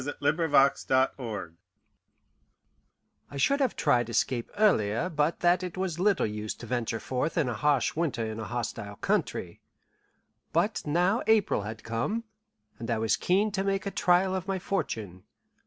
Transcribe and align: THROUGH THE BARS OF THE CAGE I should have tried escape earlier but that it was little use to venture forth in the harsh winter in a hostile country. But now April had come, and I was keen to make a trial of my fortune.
THROUGH 0.01 0.13
THE 0.33 0.47
BARS 0.47 0.81
OF 0.89 1.15
THE 1.15 1.49
CAGE 1.51 1.55
I 3.29 3.37
should 3.37 3.59
have 3.59 3.75
tried 3.75 4.09
escape 4.09 4.49
earlier 4.57 5.09
but 5.11 5.41
that 5.41 5.61
it 5.61 5.77
was 5.77 5.99
little 5.99 6.25
use 6.25 6.55
to 6.55 6.65
venture 6.65 6.99
forth 6.99 7.37
in 7.37 7.45
the 7.45 7.53
harsh 7.53 7.95
winter 7.95 8.25
in 8.25 8.39
a 8.39 8.45
hostile 8.45 8.95
country. 8.95 9.61
But 10.53 10.87
now 10.87 11.21
April 11.27 11.61
had 11.61 11.83
come, 11.83 12.23
and 12.79 12.89
I 12.89 12.97
was 12.97 13.15
keen 13.15 13.51
to 13.51 13.63
make 13.63 13.85
a 13.85 13.91
trial 13.91 14.33
of 14.33 14.47
my 14.47 14.57
fortune. 14.57 15.21